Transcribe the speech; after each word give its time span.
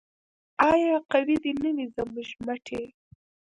آیا 0.71 0.95
قوي 1.11 1.35
دې 1.43 1.51
نه 1.61 1.69
وي 1.75 1.85
زموږ 1.95 2.29
مټې؟ 2.45 2.81